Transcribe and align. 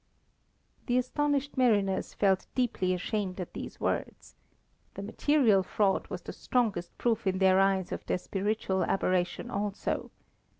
The 0.87 0.97
astonished 0.97 1.57
mariners 1.57 2.15
felt 2.15 2.47
deeply 2.55 2.91
ashamed 2.95 3.39
at 3.39 3.53
these 3.53 3.79
words. 3.79 4.33
The 4.95 5.03
material 5.03 5.61
fraud 5.61 6.07
was 6.07 6.23
the 6.23 6.33
strongest 6.33 6.97
proof 6.97 7.27
in 7.27 7.37
their 7.37 7.59
eyes 7.59 7.91
of 7.91 8.03
their 8.07 8.17
spiritual 8.17 8.83
aberration 8.83 9.51
also. 9.51 10.09